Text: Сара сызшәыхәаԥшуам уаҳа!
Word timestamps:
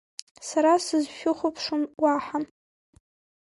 Сара 0.47 0.73
сызшәыхәаԥшуам 0.85 1.83
уаҳа! 2.01 2.39